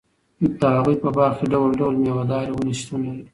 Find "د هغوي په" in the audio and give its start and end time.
0.59-1.09